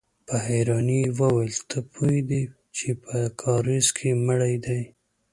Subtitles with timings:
[0.27, 2.43] په حيرانۍ يې وويل: ته پوهېدې
[2.77, 4.81] چې په کاريزه کې مړی دی؟